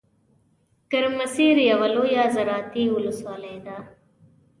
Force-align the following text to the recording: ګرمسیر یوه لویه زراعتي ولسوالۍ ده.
ګرمسیر 0.91 1.57
یوه 1.71 1.87
لویه 1.95 2.23
زراعتي 2.35 2.83
ولسوالۍ 2.91 3.57
ده. 3.65 3.77